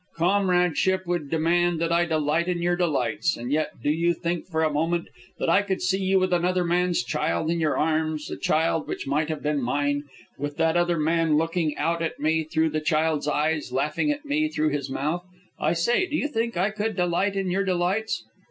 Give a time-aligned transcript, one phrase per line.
[0.17, 4.63] Comradeship would demand that I delight in your delights, and yet, do you think for
[4.63, 8.35] a moment that I could see you with another man's child in your arms, a
[8.35, 10.05] child which might have been mine;
[10.39, 14.49] with that other man looking out at me through the child's eyes, laughing at me
[14.49, 15.23] through its mouth?
[15.59, 18.23] I say, do you think I could delight in your delights?